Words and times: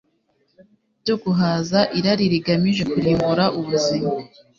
byo 1.01 1.15
guhaza 1.23 1.79
irari 1.97 2.25
rigamije 2.33 2.83
kurimbura 2.91 3.45
ubuzima, 3.59 4.11